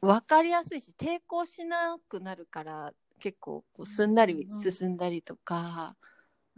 [0.00, 2.92] 分かりやすいし抵抗しなくなるから
[3.24, 5.96] 結構こうすんなりうん進んだりとか、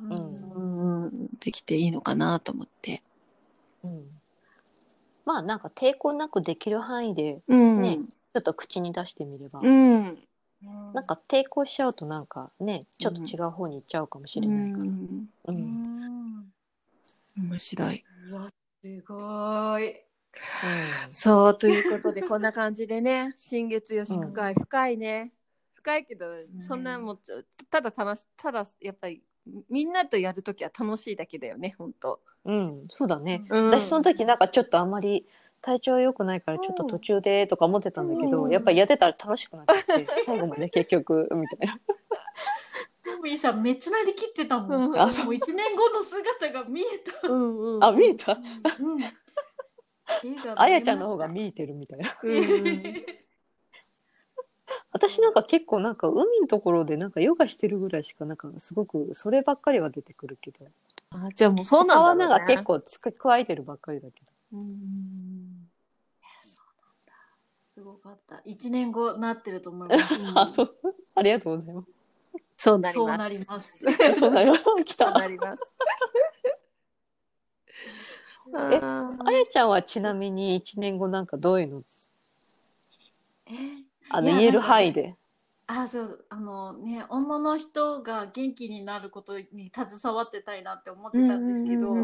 [0.01, 3.03] うんうんうんできていいのかなと思って。
[3.85, 4.05] うん
[5.25, 10.19] まあなんか抵抗なくできる範囲でうんねちょっと口に出してみれば、うん
[10.93, 14.83] なんか抵抗しちゃうとなんかねちょっと違う方に行っちゃうかもしれないから。
[14.83, 16.53] うんううんん
[17.39, 18.05] 面白い。
[18.31, 18.51] うわ
[18.83, 20.03] すごい。
[21.13, 25.33] そうということでこんな感じでね新月よし深い、深いね
[25.87, 26.27] 深いけど
[26.67, 27.19] そんなもう
[27.71, 29.23] ただ楽しただやっぱり
[29.71, 32.19] みんなとやるときは楽しいだけだよね本当。
[32.45, 33.45] うん、そうだね。
[33.49, 35.29] うん私その時なんかちょっとあんまり
[35.63, 41.79] 体調良くないからちょっと途中でとか思ってたんだけど、うんやっぱりやってたら楽しくなっちゃって最後まで結局みたいな。
[43.05, 44.85] トミーさんめっちゃなりきってたもん。
[44.87, 47.29] うんもう一年後の姿が見えた。
[47.29, 48.33] うんうんあ見えた？
[48.33, 48.99] うん。
[50.57, 52.09] あやちゃんの方が見見えてるみたいな。
[54.97, 60.67] 私なんか結構なんか海のところでなんかヨガしてるぐらいしかなんかすごくそればっかりは出てくるけど
[61.11, 64.21] あじゃあもうそうなんだね、なんか結構つく加えてるばっかりだけ
[64.53, 64.59] ど。
[64.59, 65.69] うん
[66.43, 67.13] そうなんだ。
[67.63, 68.41] すごかった。
[68.45, 70.15] 一年後なってると思います。
[70.35, 70.75] あそう
[71.15, 71.89] ありがとうございます。
[72.57, 73.79] そうなりますそうなります。
[74.19, 75.11] そうなります来た。
[75.11, 75.75] なります
[78.73, 81.83] えあやちゃんはちなみに1年後なんかどういうの
[84.11, 85.17] あの言える範囲で。
[85.69, 91.95] あそうあのね女の人が元気になることに携わってたいなって思ってたんですけど、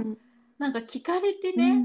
[0.58, 1.80] なんか聞かれてね、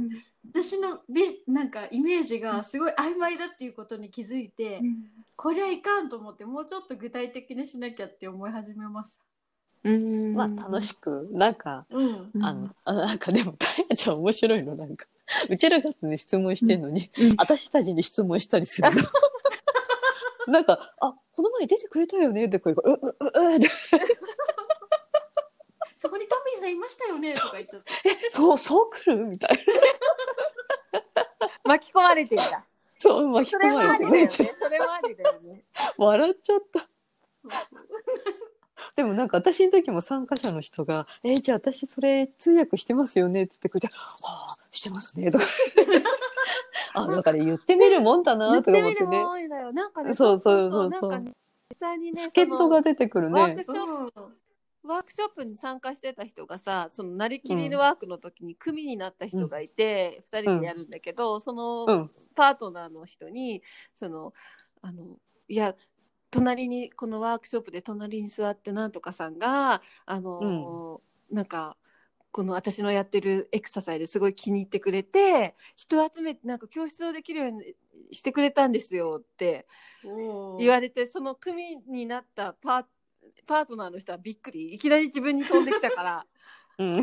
[0.52, 4.82] 私のビなんかイメージがすごい曖昧だっていうことに気づいて、
[5.36, 9.24] これはいかんと思ってもうちょっと具体的にしなきゃって思い始めました。
[9.84, 15.06] うんまあ楽しくなんかうん、あの、あなんかでも、たやちゃん面白いの、なんか。
[15.50, 19.04] うちらがね、質問してんのに、うん私たちに質問したりするの。
[20.48, 23.02] なんか、あ、この前出てくれたよねって声が、う、う、う、う、
[25.94, 27.92] そこにトミーさんいましたよねとか言っちゃって。
[28.10, 29.66] え、そう、そう来るみたい
[30.94, 31.02] な。
[31.76, 32.66] 巻き込まれてんだ
[33.00, 34.56] そう、巻きそれ込もありだよねまれてね。
[34.58, 35.66] それもありだよね
[35.98, 36.90] 笑っちゃった。
[38.96, 43.90] でもなんか私の時も参加者の人が、えじゃあ私それ通訳してますよねっつってくれて、
[44.24, 45.46] ああ、してますね、とか。
[46.94, 49.24] あ、だから言ってみるもんだな、とか思ってね。
[49.24, 49.72] もんだよ。
[49.74, 50.90] なんかねそうそうそうそう。
[50.90, 51.34] なんかね
[51.70, 53.42] 実際にね助っ人が出てくるね。
[53.42, 53.64] ワーク。
[53.64, 54.14] ショッうんプ
[54.88, 62.12] ワークショップに参加してた人がさそのなりきりのワークの時に組になった人がいて、二2人でやるんだけど、そのうん。
[62.36, 64.32] パートナーの人にその
[64.82, 65.76] あのいや
[66.30, 71.78] 隣にこのワークショップで隣に座ってなんとかさんがあの、なんか
[72.38, 77.74] この私のやってるエクササイズすごい気に入ってくれて人集めてなんか教室をできるように
[78.12, 79.66] してくれたんですよって
[80.60, 82.84] 言われてその組になったパー
[83.48, 86.28] パートナーの人はびっくりいきなり自分に飛んできたから。
[86.78, 87.02] うん。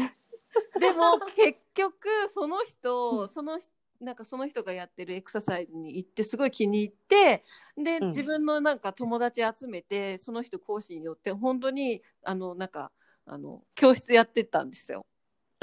[0.78, 3.58] でも結局その人その
[4.00, 7.42] なんかその人がやってるエクササイズに行ってすごい気に入って
[7.76, 12.92] で、うん自分のなんか友達集めてその人講師によって本当にあのなんか
[13.26, 15.04] あの教室やってったんですよ。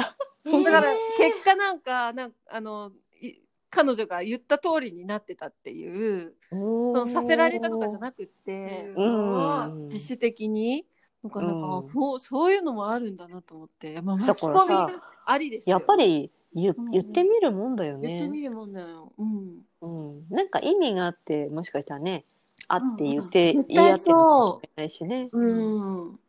[0.63, 3.35] だから結果なんかなんかあのい
[3.69, 9.87] 彼女が言った通りになってたっていうそのさせられたとかじゃなくってうん。
[9.87, 10.85] 自主的に
[11.23, 18.09] なんかなんか、うんそうそういうのもあるんだなと思って、まあ、だ巻き込みありですよやっぱり言うん言ってみるもんだよね。
[18.09, 19.13] 言ってみるもんだよ。
[19.17, 19.61] うん。
[19.81, 20.25] うん。
[20.29, 22.25] なんか意味があって、もしかしたらね、
[22.67, 25.29] あって言って、うん言い合ってるかも絶しれないしね。
[25.31, 26.19] うん。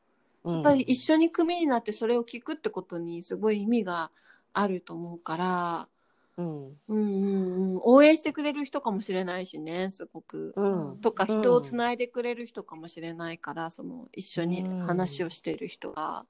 [0.44, 4.10] うんやっぱり一緒に組になってそれを聞くってことにすごい意味が
[4.52, 5.88] あると思うから、
[6.36, 6.66] うん。
[6.66, 10.52] うんうんうん、応援してくれる人かもしれないしね、すごく。
[10.56, 10.98] うん。
[11.00, 16.26] とか人をつないでくれる人かもしれないから、その一緒に話をしてる人が。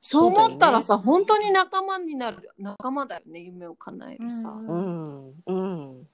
[0.00, 5.54] そう思ったらさ、本当に仲間になる仲間だよね夢を叶えるさ、うんうん。
[5.54, 6.08] うん。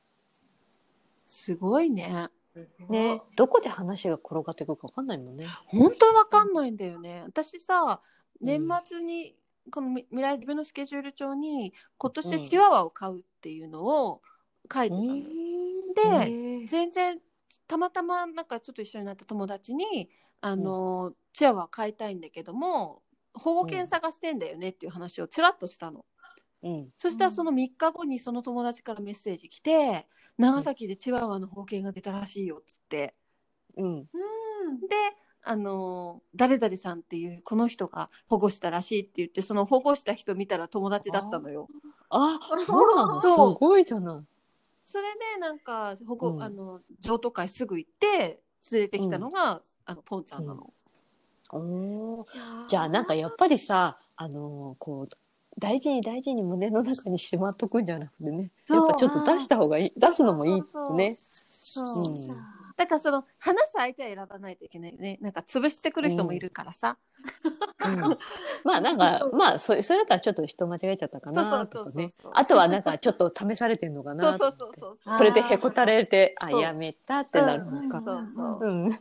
[1.26, 2.28] すごいね
[2.88, 5.46] ね、どこで話が転がってくるかわかんないもんね。
[5.66, 7.22] 本当わかんないんだよね。
[7.26, 8.00] 私さ
[8.40, 9.36] 年末に、
[9.70, 14.20] このみ未来自分のスケジュール帳に今年チワワを買うっていうのを
[14.72, 17.18] 書いてたの、で全然
[17.66, 26.04] たまたまなんかちょっと一緒になった友達にあの、チワワ買いたいんだけども保護犬探してんだよねっていう話をちらっとしたの、
[26.62, 26.88] うん。
[26.96, 30.06] そしたらその3日後にその友達からメッセージ来て
[30.38, 33.12] 長崎でチワワの保護犬が出たらしいよっつって。
[33.76, 34.04] うん。
[34.04, 34.08] で
[35.46, 41.68] あの誰々さんっていうこの人が保護したらしいって言ってその保護した人見たら友達だったのよ。
[42.08, 44.24] あ、そうなのすごいじゃない。
[44.84, 46.42] それでなんか保護、うん。
[46.42, 48.40] あの譲渡会すぐ行って
[48.72, 50.72] 連れてきたのが、あのポンちゃんなの。
[51.52, 52.26] おー。
[52.68, 55.08] じゃあなんかやっぱりさ、あのーこう、
[55.58, 58.50] 大事に大事に胸の中にしまっとくんじゃなくてね。
[58.68, 59.92] やっぱちょっと出した方がいい。
[59.98, 61.18] 出すのもいいってね。
[61.48, 62.28] そううん。
[62.76, 65.18] だからその話す相手は選ばないといけないよね。
[65.20, 66.90] なんか潰してくる人もいるからさ。
[66.90, 68.18] うん
[68.64, 72.32] まあなんか、 まあそれ、それだったらちょっと人間違えちゃったかなとかねそうそうそうそう。
[72.34, 78.00] あとはなんかちょっと試されてんのかなそうそうそうそうあーそれでへこたれて、あ、やめたってなるのか。
[78.00, 79.00] そうそううん。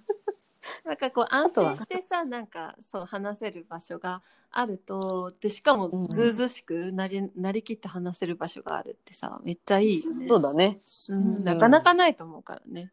[0.86, 4.22] なんかこう安心してさなんかそう話せる場所が
[4.52, 6.08] あるとでしかもうん。
[6.08, 10.28] ずうずうしくなり,、なりきって話せる場所があるってさめっちゃいいよね。
[10.28, 10.80] そうだね。
[11.10, 11.36] うん。
[11.36, 11.44] うん。
[11.44, 12.92] なかなかないと思うからね。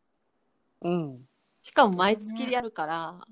[0.83, 1.29] うん。
[1.63, 3.27] しかも毎月やるから、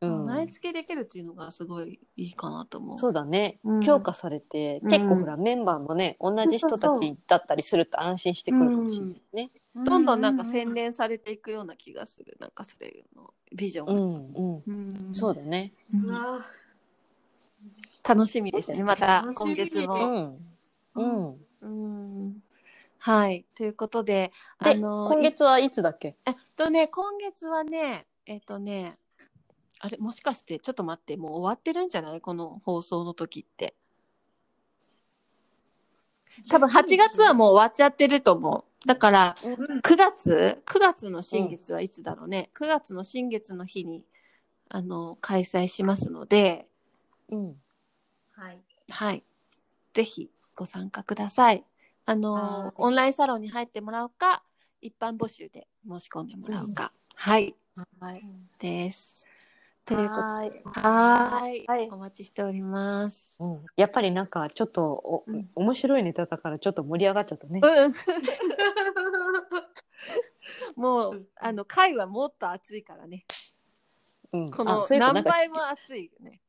[0.00, 0.26] うん。
[0.26, 2.98] 毎月できるっていうのがすごいいいかなと思う。
[2.98, 3.80] そうだね、うん。
[3.80, 4.90] 強化されて、うん。
[4.90, 9.50] 結構ほらメンバーもね同じ人たちだったりすると安心してくるかもしれないね。
[9.74, 15.14] どんどんなんか洗練されていくような気がするなんかそれのビジョン、うんうん、うん。
[15.14, 15.72] そうだね。
[15.92, 16.08] うん。
[16.08, 16.46] うわ
[18.08, 19.54] 楽しみですねまた楽しみ。
[19.54, 20.06] 今月うも。
[20.06, 20.40] ん。
[20.94, 21.36] うん。
[21.60, 22.36] うん。
[22.98, 23.44] はい。
[23.54, 26.16] ということでで、あの今月はいつだっけ？
[26.26, 28.98] えっとね、今月はね、えっとね、
[29.80, 32.20] あれ、もしかして、ちょっと待って、もう終わってるんじゃない？
[32.20, 33.74] この放送の時って。
[36.48, 38.86] 多分8月はもう終わっちゃってると思う。
[38.86, 42.50] だから、うん9月 ?9 月の新月はいつだろうね。
[42.54, 44.04] 9月の新月の日に、
[44.68, 46.66] あの、開催しますので、
[47.30, 47.56] うん。
[48.32, 48.58] はい
[48.90, 49.22] はい。
[49.92, 51.64] ぜひご参加ください。
[52.06, 54.42] あのはいオンラインサロンに入ってもらうか、
[54.80, 56.92] 一般募集で申し込んでもらうか。
[57.16, 57.54] はい。
[58.00, 58.24] はい。
[58.58, 59.26] です。
[59.88, 63.34] ということはいで、はーいはいお待ちしております。
[63.40, 67.60] うん、やっぱりなんかちょっとお、うん面白いネタだからちょっと盛り上がっちゃったね。
[67.62, 67.94] うん。
[70.76, 73.24] もうんう、あの、会はもっと熱いからね。
[74.32, 76.42] うん、このあそういえばなん倍も熱いよね。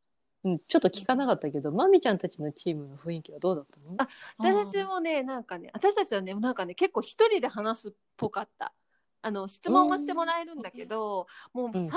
[0.44, 3.96] うん、ちょっと聞かなかったけど、まみちゃんたちのチームの雰囲気はどうだったの？
[3.98, 8.74] あ私たちもね、なんかね、私たちはね、なんかね、結構一人で話すっぽかった。
[9.22, 11.86] あの質問はしてもらえるんだけど、もう3うん。
[11.86, 11.92] 人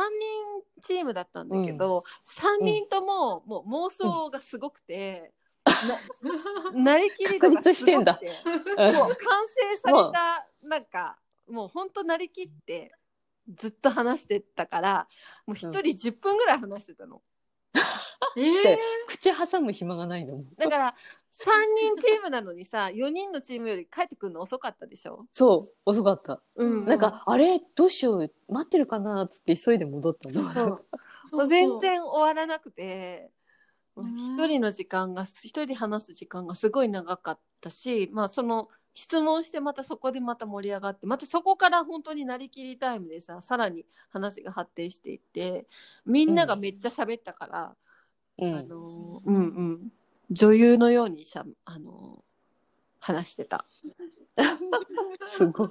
[0.83, 5.33] チームだったんだけど、3人とももう妄想がすごくて、
[6.73, 8.15] な なりきり度がすごく確立してんだ。
[8.17, 11.19] てもう完成されたなんか
[11.49, 12.93] もうほんとなりきって
[13.55, 15.09] ずっと話してたから
[15.47, 17.23] もう一人10分ぐらい話してたの。
[18.37, 20.43] えー、口挟む暇がないの。
[20.57, 20.95] だから3
[21.33, 26.43] 人チームなのにさ 4人のチームより帰ってくるの遅かったでしょ、そう、遅かった。
[26.57, 26.85] うん。
[26.85, 27.61] なんか、あれ？
[27.75, 28.33] どうしよう？
[28.49, 29.23] 待ってるかな？
[29.23, 30.53] っつって急いで戻ったの。
[30.55, 30.87] そう。
[31.33, 33.31] もう全然終わらなくて
[33.95, 45.67] もう一人の時間が一人で話す時間がすごい長かったしまあその質問してまたそこでまた盛り上がってまたそこから本当になりきりタイムでささらに話が発展していって
[46.05, 47.77] みんながめっちゃ喋ったから、
[48.39, 48.55] うん。
[48.55, 49.93] あのうんうん
[50.33, 52.25] 女優のようにしゃあの
[53.01, 53.65] 話してた。
[55.27, 55.69] すごい。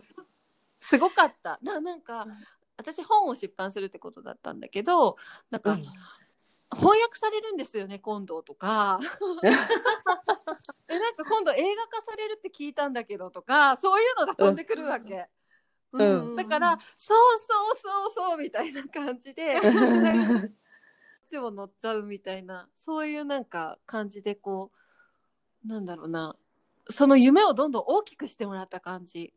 [0.79, 1.59] すごかった。
[1.61, 2.27] ななんか
[2.77, 5.17] 私本を出版するってことだったんだけど
[5.49, 5.83] なんか、うん。
[6.73, 8.99] 翻訳されるんですよね今度とか。
[10.87, 15.27] えなんか今度映画化されるって聞いたんだけどとかそういうのが飛んでくるわけ、
[15.91, 16.35] うん。
[16.35, 19.59] だからそうそうそうそうみたいな感じで
[21.31, 24.71] なんか血を乗っちゃうみたいなそういうなんか感じでこ
[25.65, 26.35] うなんだろうな
[26.89, 29.33] その夢をどんどん大きくしてもらった感じ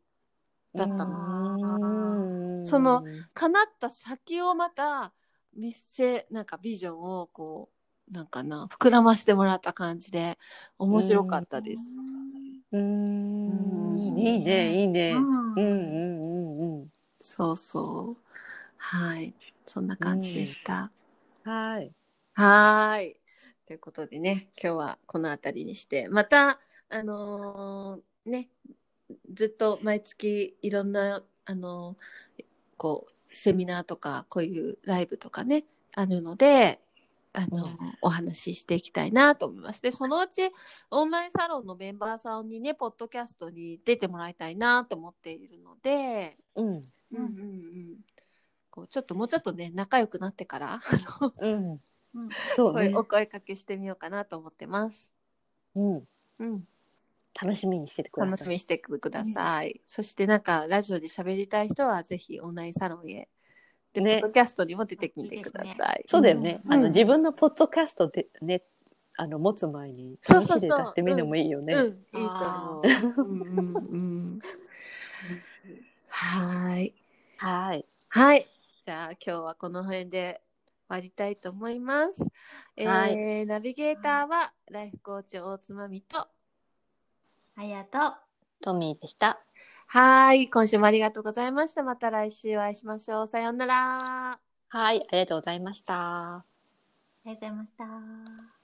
[0.75, 1.57] だったの。
[1.61, 5.13] のその、叶った先をまた
[5.55, 7.69] 見せなんかビジョンをこ
[8.09, 10.37] うなんかな膨らましてもらった感じで
[10.77, 11.91] 面白かったです。
[12.73, 15.15] うーん、いいね、いいね。
[15.15, 16.91] うんうんうんうんうん。
[17.21, 18.25] そうそう
[18.77, 19.33] はい
[19.65, 20.91] そんな感じでした。
[21.45, 21.93] はい。
[22.33, 23.15] はーい
[23.67, 28.49] ということでね今日はこの辺りにしてまたあのーね
[29.31, 32.45] ずっと毎月いろんなあのー
[32.77, 36.81] こうセミナーとかこういうライブとかねあるので
[37.33, 39.81] あの、うんお話ししていきたいなと思います。
[39.81, 40.51] でそのうち
[40.89, 46.67] オンラインサロンのメンバーさんにねポッドキャストに出てもらいたいなと思っているので、うん。
[46.67, 46.81] うん
[47.11, 47.97] うんうん、
[48.75, 50.79] こうちょっともうちょっとね仲良くなってからあ
[51.21, 51.71] のうん。
[51.71, 52.89] うんそうね。
[52.89, 55.13] 声お声かけしてみようかなと思ってます。
[55.75, 56.07] うん。
[56.39, 56.67] うん、
[57.41, 58.31] 楽しみにしててください。
[58.31, 59.81] 楽しみにしてください。
[59.85, 63.29] そしてなんかラジオで喋りたい人はぜひオンラインサロンへ
[63.93, 66.05] で、ねポッドキャストにも出てみてください。
[66.07, 66.61] そうだよね。
[66.65, 68.63] うんあの、自分のポッドキャストでね、
[69.17, 71.73] あの、持つ前に、そうそうそう試しで歌ってみるのもいいよね。
[71.73, 72.83] うん、いいと思う。
[73.21, 74.39] うんうんうん、
[76.09, 76.93] はい。
[77.37, 77.85] はい。
[78.09, 78.47] はい。
[78.85, 80.41] じゃあ今日はこの辺で
[80.87, 82.23] 終わりたいと思います。
[82.77, 86.19] えーはいナビゲーターはライフコーチ大つまみと。
[86.19, 86.29] あ
[87.61, 88.13] りがとう。
[88.61, 89.41] トミーでした。
[89.87, 90.51] はい。
[90.51, 91.81] 今週もありがとうございました。
[91.81, 93.27] また来週お会いしましょう。
[93.27, 94.39] さようなら。
[94.69, 94.97] はい。
[94.97, 96.35] ありがとうございました。
[96.35, 96.45] あ
[97.25, 98.54] りがとうございました。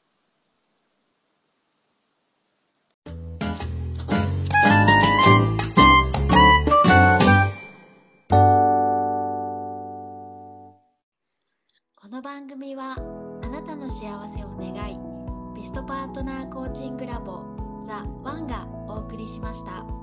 [12.22, 12.98] の番組は
[13.42, 15.00] あなたの幸せを願い
[15.56, 17.42] ベストパートナーコーチングラボ
[17.84, 20.01] ザ・ワンがお送りしました。